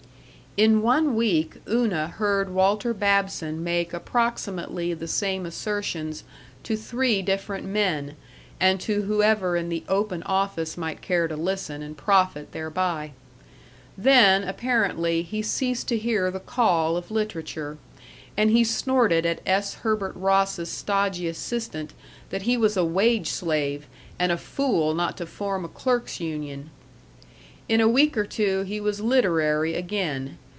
[0.57, 6.25] In one week Una heard Walter Babson make approximately the same assertions
[6.63, 8.17] to three different men,
[8.59, 13.13] and to whoever in the open office might care to listen and profit thereby.
[13.97, 17.77] Then, apparently, he ceased to hear the call of literature,
[18.35, 19.75] and he snorted at S.
[19.75, 21.93] Herbert Ross's stodgy assistant
[22.29, 23.87] that he was a wage slave,
[24.19, 26.71] and a fool not to form a clerks' union.
[27.69, 30.37] In a week or two he was literary again.